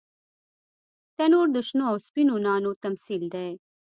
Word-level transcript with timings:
تنور 1.15 1.47
د 1.55 1.57
شنو 1.67 1.83
او 1.91 1.97
سپینو 2.05 2.35
نانو 2.45 2.71
تمثیل 2.83 3.23
دی 3.33 3.49